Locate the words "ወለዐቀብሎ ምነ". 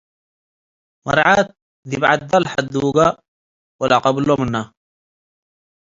3.79-4.55